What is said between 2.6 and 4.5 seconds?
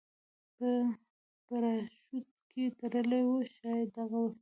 تړلې وه، ښایي دغه وسلې.